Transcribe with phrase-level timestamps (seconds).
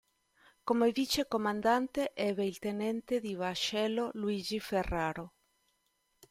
[0.63, 5.35] Come vice comandante ebbe il tenente di vascello Luigi Ferraro.